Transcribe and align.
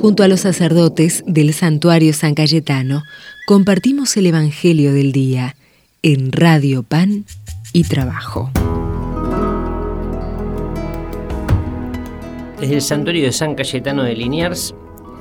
Junto 0.00 0.22
a 0.22 0.28
los 0.28 0.40
sacerdotes 0.40 1.24
del 1.26 1.52
santuario 1.52 2.12
San 2.12 2.36
Cayetano, 2.36 3.02
compartimos 3.48 4.16
el 4.16 4.26
Evangelio 4.26 4.92
del 4.92 5.10
Día 5.10 5.56
en 6.02 6.30
Radio 6.30 6.84
Pan 6.84 7.24
y 7.72 7.82
Trabajo. 7.82 8.48
Desde 12.60 12.76
el 12.76 12.80
santuario 12.80 13.24
de 13.24 13.32
San 13.32 13.56
Cayetano 13.56 14.04
de 14.04 14.14
Liniers, 14.14 14.72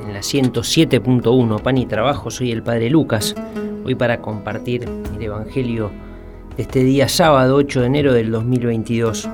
en 0.05 0.14
la 0.14 0.20
107.1 0.20 1.59
Pan 1.64 1.78
y 1.80 1.88
Trabajo, 1.88 2.30
soy 2.30 2.52
el 2.52 2.62
Padre 2.62 2.91
Lucas, 2.91 3.34
hoy 3.84 3.96
para 3.96 4.21
compartir 4.21 4.88
el 5.16 5.23
Evangelio 5.23 5.89
de 6.55 6.62
este 6.62 6.84
día 6.84 7.09
sábado 7.09 7.55
8 7.55 7.82
de 7.82 7.88
enero 7.88 8.14
del 8.14 8.30
2022. 8.30 9.28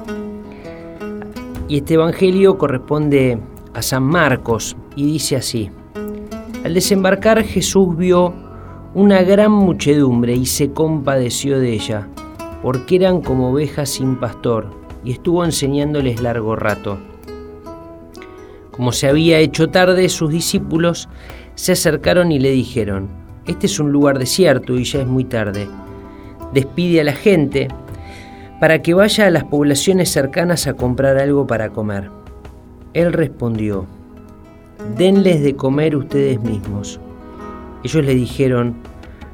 Y 1.67 1.79
este 1.79 1.95
Evangelio 1.95 2.57
corresponde 2.57 3.39
a 3.73 3.81
San 3.81 4.03
Marcos 4.03 4.75
y 4.95 5.05
dice 5.05 5.35
así, 5.35 5.69
al 6.63 6.73
desembarcar 6.73 7.43
Jesús 7.43 7.97
vio 7.97 8.33
una 8.93 9.21
gran 9.23 9.51
muchedumbre 9.51 10.33
y 10.33 10.45
se 10.45 10.71
compadeció 10.71 11.59
de 11.59 11.73
ella, 11.73 12.07
porque 12.61 12.95
eran 12.95 13.21
como 13.21 13.51
ovejas 13.51 13.89
sin 13.89 14.15
pastor, 14.15 14.67
y 15.03 15.11
estuvo 15.11 15.43
enseñándoles 15.43 16.21
largo 16.21 16.55
rato. 16.55 16.99
Como 18.71 18.91
se 18.91 19.07
había 19.07 19.39
hecho 19.39 19.69
tarde, 19.69 20.07
sus 20.09 20.31
discípulos 20.31 21.09
se 21.55 21.73
acercaron 21.73 22.31
y 22.31 22.39
le 22.39 22.51
dijeron, 22.51 23.09
Este 23.45 23.65
es 23.65 23.79
un 23.79 23.91
lugar 23.91 24.17
desierto 24.17 24.77
y 24.77 24.83
ya 24.85 25.01
es 25.01 25.07
muy 25.07 25.25
tarde. 25.25 25.67
Despide 26.53 27.01
a 27.01 27.03
la 27.03 27.13
gente 27.13 27.67
para 28.59 28.81
que 28.81 28.93
vaya 28.93 29.27
a 29.27 29.31
las 29.31 29.43
poblaciones 29.43 30.09
cercanas 30.09 30.67
a 30.67 30.75
comprar 30.75 31.17
algo 31.17 31.45
para 31.45 31.71
comer. 31.71 32.22
Él 32.93 33.11
respondió, 33.11 33.85
Denles 34.97 35.41
de 35.41 35.55
comer 35.55 35.95
ustedes 35.95 36.41
mismos. 36.41 36.99
Ellos 37.83 38.05
le 38.05 38.13
dijeron, 38.13 38.75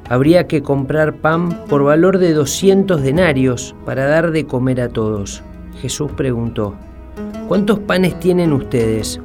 habría 0.08 0.48
que 0.48 0.62
comprar 0.62 1.18
pan 1.18 1.66
por 1.68 1.84
valor 1.84 2.20
de 2.20 2.34
200 2.34 3.02
denarios 3.02 3.76
para 3.86 4.06
dar 4.06 4.32
de 4.32 4.46
comer 4.46 4.80
a 4.82 4.90
todos. 4.90 5.44
Jesús 5.82 6.12
preguntó, 6.16 6.76
¿cuántos 7.48 7.80
panes 7.80 8.20
tienen 8.20 8.54
ustedes? 8.54 9.20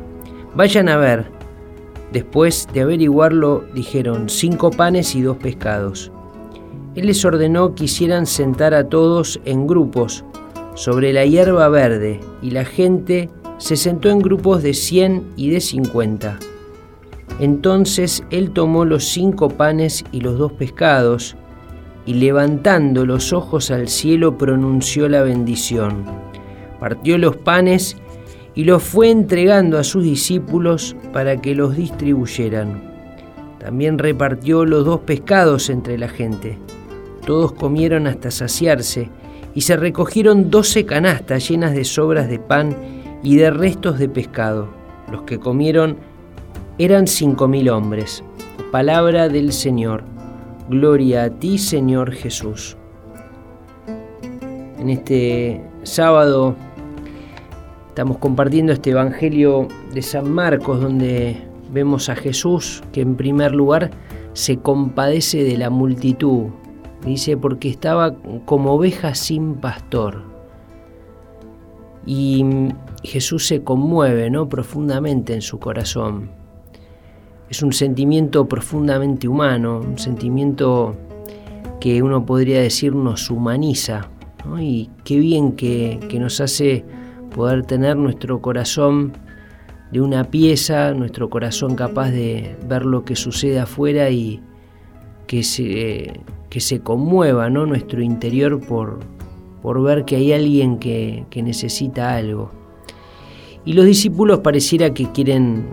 Vayan 0.55 0.89
a 0.89 0.97
ver. 0.97 1.27
Después 2.13 2.69
de 2.73 2.83
averiguarlo, 2.83 3.65
dijeron 3.75 4.29
cinco 4.29 4.71
panes 4.71 5.15
y 5.15 5.23
dos 5.23 5.37
pescados. 5.37 6.11
Él 6.95 7.07
les 7.07 7.25
ordenó 7.25 7.75
que 7.75 7.85
hicieran 7.85 8.27
sentar 8.27 8.73
a 8.75 8.89
todos 8.89 9.41
en 9.45 9.67
grupos 9.67 10.25
sobre 10.75 11.13
la 11.13 11.25
hierba 11.25 11.69
verde 11.69 12.21
y 12.41 12.51
la 12.51 12.65
gente 12.65 13.31
se 13.59 13.77
sentó 13.77 14.11
en 14.11 14.19
grupos 14.19 14.63
de 14.63 14.75
cien 14.75 15.25
y 15.37 15.51
de 15.51 15.61
cincuenta. 15.61 16.39
Entonces 17.41 18.23
él 18.31 18.51
tomó 18.51 18.85
los 18.85 19.05
cinco 19.05 19.49
panes 19.49 20.05
y 20.13 20.21
los 20.21 20.39
dos 20.39 20.53
pescados 20.53 21.37
y 22.07 22.15
levantando 22.15 23.07
los 23.07 23.33
ojos 23.33 23.71
al 23.71 23.89
cielo 23.89 24.37
pronunció 24.37 25.09
la 25.09 25.23
bendición. 25.23 26.05
Partió 26.79 27.19
los 27.19 27.37
panes 27.37 27.97
y 28.55 28.65
los 28.65 28.83
fue 28.83 29.11
entregando 29.11 29.79
a 29.79 29.85
sus 29.85 30.05
discípulos 30.05 30.95
para 31.13 31.41
que 31.41 31.55
los 31.55 31.77
distribuyeran. 31.77 32.93
También 33.59 33.99
repartió 33.99 34.65
los 34.65 34.85
dos 34.85 35.01
pescados 35.01 35.71
entre 35.71 35.97
la 35.99 36.09
gente. 36.09 36.59
Todos 37.25 37.53
comieron 37.53 38.07
hasta 38.07 38.31
saciarse 38.31 39.09
y 39.55 39.63
se 39.63 39.77
recogieron 39.77 40.51
doce 40.51 40.85
canastas 40.85 41.49
llenas 41.49 41.75
de 41.75 41.85
sobras 41.85 42.29
de 42.29 42.39
pan 42.39 42.77
y 43.25 43.37
de 43.37 43.51
restos 43.51 43.99
de 43.99 44.09
pescado. 44.09 44.69
Los 45.11 45.23
que 45.23 45.41
comieron 45.41 45.97
eran 46.79 47.09
cinco 47.09 47.49
mil 47.49 47.69
hombres. 47.71 48.23
Palabra 48.71 49.29
del 49.29 49.53
Señor. 49.53 50.05
Gloria 50.69 51.25
a 51.25 51.31
ti, 51.31 51.59
Señor 51.59 52.13
Jesús. 52.13 52.77
En 54.79 54.91
este 54.91 55.61
sábado 55.83 56.55
Estamos 57.95 58.19
compartiendo 58.19 58.73
este 58.73 58.91
Evangelio 58.91 59.69
de 59.93 60.03
San 60.03 60.29
Marcos 60.33 60.81
donde 60.81 61.37
vemos 61.71 62.09
a 62.09 62.17
Jesús 62.17 62.83
que 62.91 63.03
en 63.03 63.15
primer 63.15 63.55
lugar 63.55 63.93
se 64.33 64.57
compadece 64.57 65.45
de 65.45 65.57
la 65.57 65.71
multitud. 65.71 66.47
Dice 67.07 67.37
porque 67.37 67.69
estaba 67.69 68.17
como 68.47 68.73
oveja 68.73 69.15
sin 69.15 69.55
pastor. 69.55 70.34
Y 72.07 72.45
Jesús 73.03 73.47
se 73.47 73.63
conmueve 73.63 74.31
¿no? 74.31 74.49
profundamente 74.49 75.35
en 75.35 75.43
su 75.43 75.59
corazón. 75.59 76.31
Es 77.49 77.63
un 77.63 77.73
sentimiento 77.73 78.47
profundamente 78.47 79.29
humano, 79.29 79.81
un 79.81 79.99
sentimiento 79.99 80.97
que 81.81 82.03
uno 82.03 82.25
podría 82.25 82.61
decir 82.61 82.95
nos 82.95 83.31
humaniza. 83.31 84.09
Y 84.59 84.91
qué 85.05 85.19
bien 85.19 85.53
que, 85.53 86.01
que 86.09 86.19
nos 86.19 86.41
hace 86.41 86.85
poder 87.35 87.65
tener 87.65 87.97
nuestro 87.97 88.41
corazón 88.41 89.13
de 89.91 90.01
una 90.01 90.25
pieza, 90.25 90.93
nuestro 90.93 91.31
corazón 91.31 91.77
capaz 91.77 92.11
de 92.11 92.57
ver 92.67 92.85
lo 92.85 93.05
que 93.05 93.17
sucede 93.17 93.61
afuera 93.61 94.11
y 94.11 94.41
que 95.27 95.43
se, 95.43 96.21
que 96.51 96.61
se 96.61 96.81
conmueva 96.81 97.49
¿no? 97.51 97.67
nuestro 97.67 98.03
interior 98.03 98.61
por, 98.61 99.01
por 99.65 99.83
ver 99.83 100.05
que 100.05 100.17
hay 100.17 100.31
alguien 100.31 100.79
que, 100.79 101.25
que 101.31 101.43
necesita 101.43 102.15
algo. 102.15 102.51
Y 103.65 103.73
los 103.73 103.87
discípulos 103.87 104.41
pareciera 104.41 104.93
que 104.93 105.11
quieren, 105.11 105.65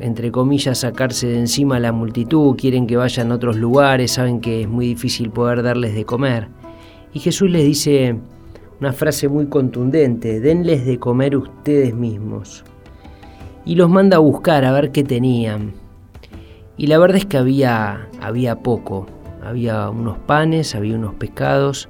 entre 0.00 0.32
comillas, 0.32 0.78
sacarse 0.78 1.28
de 1.28 1.38
encima 1.38 1.76
a 1.76 1.78
la 1.78 1.92
multitud, 1.92 2.56
quieren 2.56 2.88
que 2.88 2.96
vayan 2.96 3.30
a 3.30 3.36
otros 3.36 3.54
lugares, 3.54 4.10
saben 4.10 4.40
que 4.40 4.62
es 4.62 4.68
muy 4.68 4.88
difícil 4.88 5.30
poder 5.30 5.62
darles 5.62 5.94
de 5.94 6.04
comer. 6.04 6.48
Y 7.14 7.20
Jesús 7.20 7.48
les 7.48 7.64
dice, 7.64 8.16
una 8.80 8.92
frase 8.92 9.28
muy 9.28 9.46
contundente, 9.46 10.40
denles 10.40 10.84
de 10.84 10.98
comer 10.98 11.36
ustedes 11.36 11.94
mismos. 11.94 12.64
Y 13.64 13.76
los 13.76 13.88
manda 13.88 14.16
a 14.16 14.20
buscar 14.20 14.64
a 14.64 14.72
ver 14.72 14.90
qué 14.90 15.04
tenían. 15.04 15.74
Y 16.76 16.88
la 16.88 16.98
verdad 16.98 17.18
es 17.18 17.26
que 17.26 17.36
había, 17.36 18.08
había 18.20 18.56
poco, 18.64 19.06
había 19.44 19.90
unos 19.90 20.18
panes, 20.18 20.74
había 20.74 20.96
unos 20.96 21.14
pescados, 21.14 21.88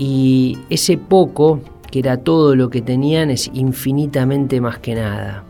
y 0.00 0.56
ese 0.70 0.96
poco, 0.96 1.60
que 1.90 1.98
era 1.98 2.16
todo 2.16 2.56
lo 2.56 2.70
que 2.70 2.80
tenían, 2.80 3.30
es 3.30 3.50
infinitamente 3.52 4.58
más 4.58 4.78
que 4.78 4.94
nada. 4.94 5.44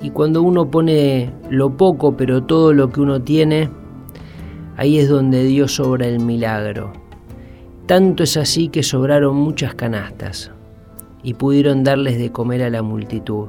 Y 0.00 0.10
cuando 0.10 0.42
uno 0.42 0.70
pone 0.70 1.32
lo 1.50 1.76
poco, 1.76 2.16
pero 2.16 2.44
todo 2.44 2.72
lo 2.72 2.90
que 2.90 3.00
uno 3.00 3.20
tiene, 3.20 3.68
ahí 4.76 5.00
es 5.00 5.08
donde 5.08 5.42
Dios 5.42 5.80
obra 5.80 6.06
el 6.06 6.20
milagro. 6.20 6.92
Tanto 7.86 8.22
es 8.22 8.36
así 8.36 8.68
que 8.68 8.84
sobraron 8.84 9.34
muchas 9.34 9.74
canastas 9.74 10.52
y 11.24 11.34
pudieron 11.34 11.82
darles 11.82 12.16
de 12.16 12.30
comer 12.30 12.62
a 12.62 12.70
la 12.70 12.82
multitud. 12.82 13.48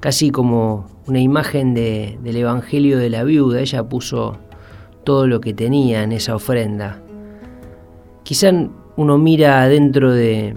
Casi 0.00 0.30
como 0.30 0.86
una 1.06 1.20
imagen 1.20 1.74
del 1.74 2.36
Evangelio 2.36 2.96
de 2.96 3.10
la 3.10 3.24
viuda, 3.24 3.60
ella 3.60 3.86
puso 3.90 4.38
todo 5.04 5.26
lo 5.26 5.42
que 5.42 5.52
tenía 5.52 6.02
en 6.02 6.12
esa 6.12 6.34
ofrenda. 6.34 7.02
Quizá 8.22 8.52
uno 8.98 9.16
mira 9.16 9.62
adentro 9.62 10.12
de, 10.12 10.56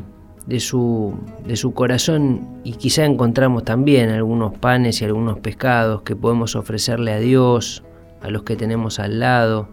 su, 0.58 1.14
de 1.46 1.56
su 1.56 1.76
corazón 1.76 2.60
y 2.64 2.72
quizá 2.72 3.06
encontramos 3.06 3.64
también 3.64 4.10
algunos 4.10 4.58
panes 4.58 5.00
y 5.00 5.06
algunos 5.06 5.38
pescados 5.38 6.02
que 6.02 6.16
podemos 6.16 6.56
ofrecerle 6.56 7.12
a 7.12 7.20
Dios, 7.20 7.84
a 8.20 8.32
los 8.32 8.42
que 8.42 8.56
tenemos 8.56 8.98
al 8.98 9.20
lado, 9.20 9.70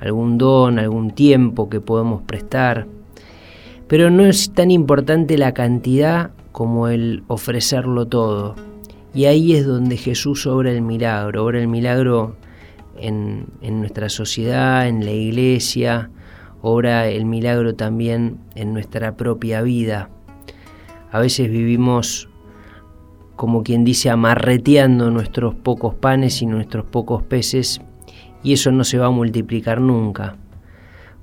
algún 0.00 0.36
don, 0.36 0.80
algún 0.80 1.12
tiempo 1.12 1.70
que 1.70 1.80
podemos 1.80 2.22
prestar. 2.22 2.88
Pero 3.86 4.10
no 4.10 4.24
es 4.24 4.52
tan 4.52 4.72
importante 4.72 5.38
la 5.38 5.54
cantidad 5.54 6.32
como 6.50 6.88
el 6.88 7.22
ofrecerlo 7.28 8.08
todo. 8.08 8.56
Y 9.14 9.26
ahí 9.26 9.52
es 9.52 9.64
donde 9.64 9.96
Jesús 9.96 10.48
obra 10.48 10.72
el 10.72 10.82
milagro, 10.82 11.44
obra 11.44 11.60
el 11.60 11.68
milagro 11.68 12.34
en, 12.98 13.46
en 13.60 13.78
nuestra 13.78 14.08
sociedad, 14.08 14.88
en 14.88 15.04
la 15.04 15.12
iglesia, 15.12 16.10
obra 16.62 17.08
el 17.08 17.26
milagro 17.26 17.74
también 17.74 18.38
en 18.54 18.72
nuestra 18.72 19.16
propia 19.16 19.62
vida. 19.62 20.08
A 21.10 21.20
veces 21.20 21.50
vivimos 21.50 22.28
como 23.36 23.62
quien 23.62 23.84
dice 23.84 24.08
amarreteando 24.08 25.10
nuestros 25.10 25.54
pocos 25.54 25.94
panes 25.94 26.40
y 26.40 26.46
nuestros 26.46 26.84
pocos 26.84 27.22
peces 27.22 27.80
y 28.42 28.52
eso 28.52 28.70
no 28.70 28.84
se 28.84 28.98
va 28.98 29.06
a 29.06 29.10
multiplicar 29.10 29.80
nunca. 29.80 30.36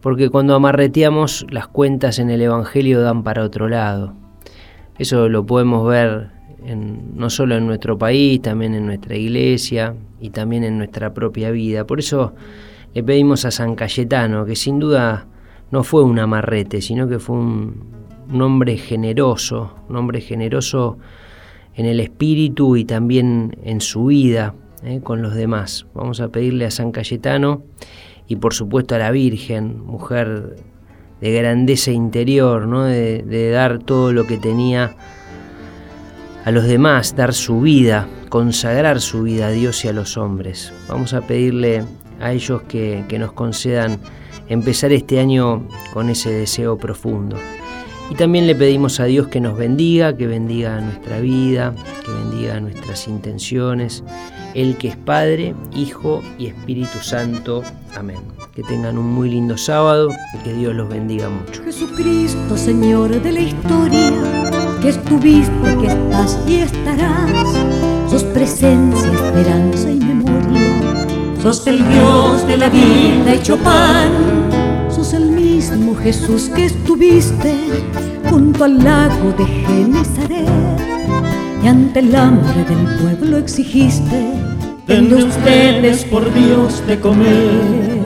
Porque 0.02 0.30
cuando 0.30 0.56
amarreteamos 0.56 1.46
las 1.50 1.68
cuentas 1.68 2.20
en 2.20 2.30
el 2.30 2.42
Evangelio 2.42 3.02
dan 3.02 3.24
para 3.24 3.44
otro 3.44 3.68
lado. 3.68 4.14
Eso 4.98 5.30
lo 5.30 5.46
podemos 5.46 5.88
ver 5.88 6.32
no 7.16 7.30
solo 7.30 7.56
en 7.56 7.68
nuestro 7.68 7.98
país, 7.98 8.42
también 8.42 8.74
en 8.74 8.86
nuestra 8.86 9.16
iglesia 9.16 9.96
y 10.20 10.30
también 10.30 10.64
en 10.64 10.78
nuestra 10.78 11.14
propia 11.14 11.52
vida. 11.52 11.86
Por 11.86 12.00
eso 12.00 12.34
le 12.94 13.04
pedimos 13.04 13.46
a 13.46 13.52
San 13.52 13.76
Cayetano, 13.76 14.46
que 14.46 14.56
sin 14.56 14.80
duda 14.80 15.28
no 15.72 15.84
fue 15.84 16.04
un 16.04 16.20
amarrete, 16.20 16.82
sino 16.82 17.08
que 17.08 17.20
fue 17.20 17.38
un, 17.38 18.00
hombre 18.42 18.78
generoso, 18.78 19.76
un 19.90 19.96
hombre 19.96 20.22
generoso 20.22 20.98
en 21.76 21.86
el 21.86 22.00
espíritu 22.00 22.76
y 22.76 22.86
también 22.86 23.58
en 23.64 23.82
su 23.82 24.06
vida 24.06 24.56
¿eh? 24.84 25.02
con 25.04 25.22
los 25.22 25.36
demás. 25.36 25.88
Vamos 25.94 26.20
a 26.22 26.30
pedirle 26.30 26.66
a 26.66 26.72
San 26.72 26.92
Cayetano 26.92 27.64
y 28.28 28.36
por 28.36 28.54
supuesto 28.54 28.96
a 28.96 29.00
la 29.00 29.12
Virgen, 29.12 29.84
mujer 29.86 30.58
de 31.22 31.34
grandeza 31.34 31.92
interior, 31.92 32.68
¿no? 32.68 32.84
de 32.84 33.50
dar 33.52 33.80
todo 33.80 34.14
lo 34.14 34.26
que 34.26 34.38
tenía 34.38 34.96
a 36.46 36.52
los 36.52 36.66
demás, 36.66 37.16
dar 37.16 37.34
su 37.34 37.62
vida, 37.62 38.08
consagrar 38.30 39.02
su 39.02 39.24
vida 39.24 39.48
a 39.48 39.52
Dios 39.52 39.84
y 39.86 39.88
a 39.88 39.94
los 39.94 40.18
hombres. 40.18 40.74
Vamos 40.88 41.14
a 41.14 41.22
pedirle 41.22 41.84
a 42.20 42.32
ellos 42.32 42.62
que, 42.64 43.04
que 43.08 43.20
nos 43.20 43.32
concedan 43.32 44.00
empezar 44.50 44.92
este 44.92 45.20
año 45.20 45.64
con 45.94 46.10
ese 46.10 46.32
deseo 46.32 46.78
profundo. 46.78 47.38
Y 48.10 48.16
también 48.16 48.48
le 48.48 48.56
pedimos 48.56 49.00
a 49.00 49.06
Dios 49.06 49.28
que 49.28 49.40
nos 49.40 49.56
bendiga, 49.56 50.18
que 50.18 50.26
bendiga 50.26 50.82
nuestra 50.82 51.20
vida, 51.20 51.76
que 52.04 52.12
bendiga 52.12 52.60
nuestras 52.60 53.08
intenciones, 53.08 54.04
el 54.56 54.78
que 54.78 54.90
es 54.90 54.98
Padre, 54.98 55.54
Hijo 55.76 56.24
y 56.40 56.48
Espíritu 56.48 56.98
Santo. 57.00 57.62
Amén. 57.96 58.18
Que 58.56 58.64
tengan 58.64 58.98
un 58.98 59.06
muy 59.06 59.30
lindo 59.30 59.58
sábado 59.58 60.10
y 60.34 60.44
que 60.44 60.54
Dios 60.54 60.74
los 60.74 60.90
bendiga 60.90 61.30
mucho. 61.30 61.64
Jesucristo, 61.64 62.58
Señor 62.58 63.22
de 63.22 63.32
la 63.32 63.42
historia, 63.42 64.12
que 64.82 64.90
estuviste, 64.90 65.78
que 65.80 65.88
estás 65.88 66.40
y 66.48 66.56
estarás, 66.56 67.30
sos 68.10 68.24
presencia, 68.24 69.12
esperanza 69.12 69.79
sos 71.42 71.66
el 71.68 71.88
Dios 71.90 72.46
de 72.48 72.58
la 72.58 72.70
vida 72.70 73.34
hecho 73.34 73.58
pan, 73.58 74.12
sos 74.90 75.14
el 75.14 75.32
mismo 75.32 75.96
Jesús 75.96 76.50
que 76.54 76.66
estuviste 76.66 77.56
junto 78.30 78.66
al 78.66 78.84
lago 78.84 79.32
de 79.38 79.46
Genezaret 79.46 80.50
y 81.64 81.68
ante 81.68 82.00
el 82.00 82.16
hambre 82.16 82.66
del 82.66 82.98
pueblo 83.02 83.38
exigiste, 83.38 84.34
denle 84.88 85.24
ustedes 85.26 86.06
por 86.06 86.34
Dios 86.34 86.86
de 86.88 87.00
comer. 87.00 88.06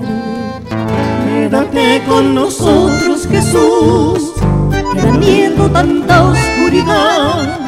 Quédate 1.25 2.01
con 2.07 2.33
nosotros, 2.33 3.27
Jesús, 3.27 4.33
que 4.94 5.01
da 5.01 5.12
miedo 5.13 5.69
tanta 5.69 6.24
oscuridad. 6.24 7.62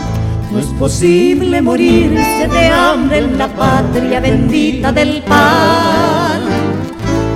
No 0.56 0.62
es 0.62 0.68
posible 0.68 1.62
morirse 1.62 2.48
de 2.48 2.68
hambre 2.68 3.18
en 3.18 3.38
la 3.38 3.50
patria 3.50 4.22
bendita 4.22 4.90
del 4.90 5.22
pan. 5.24 6.44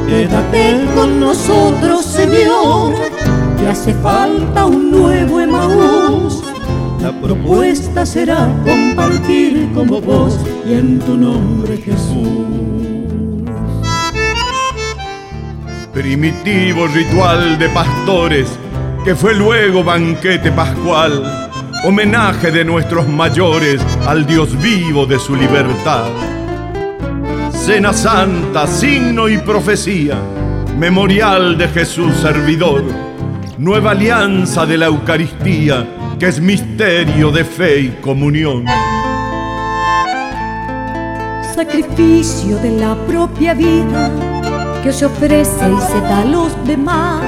Quédate 0.08 0.86
con 0.96 1.20
nosotros, 1.20 2.06
Señor, 2.06 2.94
que 3.60 3.68
hace 3.68 3.94
falta 3.96 4.66
un 4.66 4.90
nuevo 4.90 5.42
Emaús. 5.42 6.42
La 7.02 7.12
propuesta 7.12 8.06
será 8.06 8.48
compartir 8.64 9.70
como 9.76 10.00
vos 10.00 10.40
y 10.66 10.76
en 10.76 11.00
tu 11.00 11.18
nombre, 11.18 11.76
Jesús. 11.76 12.38
Primitivo 15.92 16.88
ritual 16.88 17.60
de 17.60 17.68
pastores 17.68 18.48
que 19.04 19.14
fue 19.14 19.34
luego 19.34 19.84
banquete 19.84 20.52
pascual, 20.52 21.49
homenaje 21.84 22.52
de 22.52 22.66
nuestros 22.66 23.08
mayores 23.08 23.82
al 24.06 24.26
Dios 24.26 24.60
vivo 24.62 25.06
de 25.06 25.18
su 25.18 25.36
libertad. 25.36 26.08
Cena 27.52 27.94
santa, 27.94 28.68
signo 28.68 29.30
y 29.30 29.38
profecía, 29.38 30.18
memorial 30.78 31.58
de 31.58 31.68
Jesús 31.70 32.16
servidor, 32.18 32.84
nueva 33.58 33.92
alianza 33.92 34.66
de 34.66 34.78
la 34.78 34.88
Eucaristía, 34.88 35.88
que 36.20 36.28
es 36.28 36.42
misterio 36.42 37.32
de 37.32 37.46
fe 37.46 37.80
y 37.82 37.90
comunión. 38.02 38.66
Sacrificio 41.56 42.58
de 42.58 42.72
la 42.72 42.96
propia 43.06 43.54
vida 43.54 44.12
que 44.84 44.92
se 44.92 45.06
ofrece 45.06 45.70
y 45.70 45.82
se 45.92 46.02
da 46.02 46.20
a 46.20 46.26
los 46.26 46.66
demás, 46.66 47.22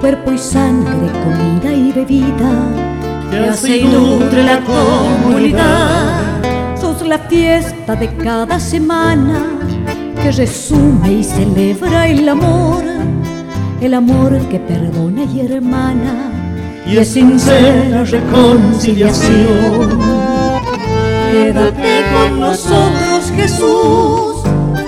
cuerpo 0.00 0.32
y 0.32 0.38
sangre, 0.38 1.10
comida 1.24 1.72
y 1.72 1.92
bebida, 1.92 2.87
que 3.30 3.38
hace 3.38 3.78
y 3.78 3.84
nutre 3.84 4.42
la 4.42 4.60
comunidad. 4.60 6.76
Sos 6.80 7.06
la 7.06 7.18
fiesta 7.18 7.96
de 7.96 8.14
cada 8.16 8.60
semana 8.60 9.58
que 10.22 10.32
resume 10.32 11.12
y 11.12 11.24
celebra 11.24 12.08
el 12.08 12.28
amor, 12.28 12.84
el 13.80 13.94
amor 13.94 14.38
que 14.48 14.58
perdona 14.58 15.24
y 15.24 15.40
hermana 15.40 16.38
y 16.88 16.96
es 16.96 17.08
sincera 17.08 18.04
reconciliación. 18.04 19.98
Quédate 21.30 22.04
con 22.12 22.40
nosotros, 22.40 23.32
Jesús, 23.36 24.42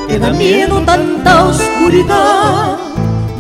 que 0.09 0.19
da 0.19 0.31
miedo 0.31 0.81
tanta 0.83 1.45
oscuridad. 1.45 2.90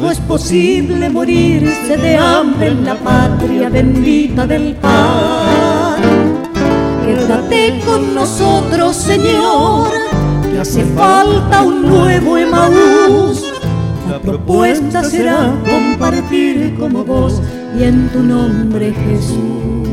No 0.01 0.11
es 0.11 0.19
posible 0.21 1.11
morirse 1.11 1.95
de 1.99 2.17
hambre 2.17 2.69
en 2.69 2.87
la 2.87 2.95
patria 2.95 3.69
bendita 3.69 4.47
del 4.47 4.75
pan. 4.77 6.01
Quédate 7.05 7.83
con 7.85 8.15
nosotros, 8.15 8.97
Señor, 8.97 9.91
que 10.51 10.59
hace 10.59 10.85
falta 10.85 11.63
un 11.63 11.83
nuevo 11.87 12.39
Emaús. 12.39 13.45
La 14.09 14.19
propuesta 14.19 15.05
será 15.05 15.53
compartir 15.69 16.77
como 16.79 17.05
vos 17.05 17.43
y 17.79 17.85
en 17.85 18.09
tu 18.09 18.23
nombre, 18.23 18.95
Jesús. 18.95 19.87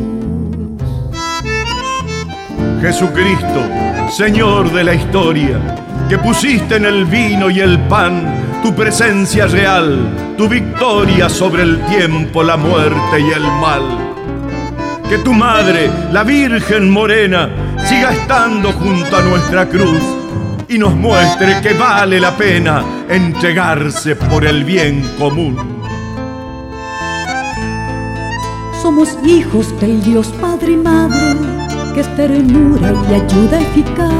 Jesucristo, 2.82 3.62
Señor 4.10 4.72
de 4.72 4.84
la 4.86 4.94
historia, 4.94 5.60
que 6.08 6.18
pusiste 6.18 6.78
en 6.78 6.86
el 6.86 7.04
vino 7.04 7.50
y 7.50 7.60
el 7.60 7.78
pan 7.90 8.37
tu 8.68 8.76
presencia 8.76 9.48
real, 9.48 10.36
tu 10.38 10.50
victoria 10.50 11.30
sobre 11.30 11.64
el 11.64 11.80
tiempo, 11.86 12.44
la 12.44 12.58
muerte 12.58 13.18
y 13.18 13.32
el 13.32 13.44
mal. 13.44 13.82
Que 15.08 15.20
tu 15.20 15.32
madre, 15.32 15.90
la 16.12 16.26
Virgen 16.26 16.90
Morena, 16.90 17.50
siga 17.86 18.12
estando 18.12 18.74
junto 18.74 19.16
a 19.16 19.22
nuestra 19.22 19.70
cruz 19.70 20.02
y 20.68 20.78
nos 20.78 20.94
muestre 20.96 21.62
que 21.62 21.76
vale 21.76 22.20
la 22.20 22.36
pena 22.36 22.84
entregarse 23.08 24.18
por 24.18 24.44
el 24.44 24.66
bien 24.66 25.02
común. 25.18 25.56
Somos 28.82 29.18
hijos 29.24 29.80
del 29.80 30.04
Dios 30.04 30.28
Padre 30.42 30.74
y 30.74 30.76
Madre, 30.76 31.38
que 31.94 32.02
es 32.02 32.16
ternura 32.18 32.94
y 33.10 33.14
ayuda 33.14 33.62
eficaz. 33.62 34.12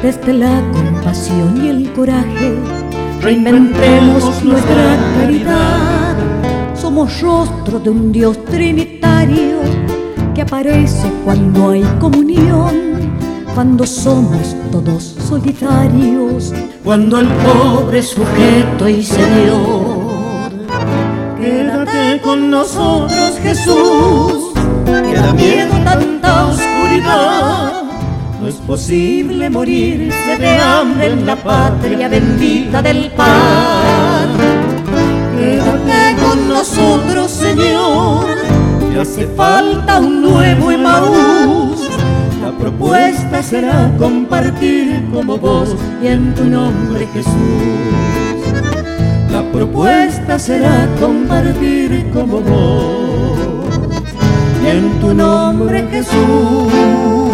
Desde 0.00 0.32
la 0.32 0.60
compasión 0.72 1.64
y 1.64 1.68
el 1.70 1.92
coraje, 1.92 2.81
reinventemos 3.22 4.44
nuestra 4.44 4.98
caridad. 5.16 6.16
Somos 6.74 7.20
rostro 7.20 7.78
de 7.78 7.90
un 7.90 8.10
Dios 8.10 8.44
trinitario 8.46 9.60
que 10.34 10.42
aparece 10.42 11.10
cuando 11.24 11.70
hay 11.70 11.82
comunión, 12.00 12.74
cuando 13.54 13.86
somos 13.86 14.56
todos 14.72 15.16
solitarios, 15.28 16.52
cuando 16.82 17.20
el 17.20 17.28
pobre 17.28 18.02
sujeto 18.02 18.88
y 18.88 19.02
señor. 19.04 20.50
Quédate 21.40 22.20
con 22.22 22.50
nosotros, 22.50 23.38
Jesús, 23.40 24.52
que 24.84 25.14
da 25.14 25.32
miedo 25.32 25.74
tanta 25.84 26.46
oscuridad. 26.46 27.71
Es 28.52 28.58
posible 28.66 29.48
morirse 29.48 30.36
de 30.38 30.58
hambre 30.58 31.06
en 31.06 31.24
la 31.24 31.36
patria 31.36 32.06
bendita 32.06 32.82
del 32.82 33.10
pan. 33.12 34.28
Quédate 35.38 36.22
con 36.22 36.48
nosotros, 36.50 37.30
Señor, 37.30 38.26
que 38.92 39.00
hace 39.00 39.26
falta 39.28 40.00
un 40.00 40.20
nuevo 40.20 40.70
Emaús. 40.70 41.88
La 42.42 42.52
propuesta 42.58 43.42
será 43.42 43.90
compartir 43.98 45.02
como 45.14 45.38
vos 45.38 45.74
y 46.02 46.08
en 46.08 46.34
tu 46.34 46.44
nombre, 46.44 47.08
Jesús. 47.14 47.32
La 49.30 49.42
propuesta 49.50 50.38
será 50.38 50.86
compartir 51.00 52.10
como 52.12 52.42
vos 52.42 53.70
y 54.62 54.68
en 54.68 55.00
tu 55.00 55.14
nombre 55.14 55.88
Jesús. 55.90 57.32